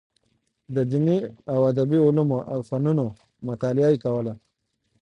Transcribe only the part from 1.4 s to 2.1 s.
او ادبي